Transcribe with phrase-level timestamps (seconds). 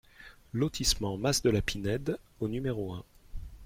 [0.51, 3.03] Lotissement Mas de la Pinede au numéro un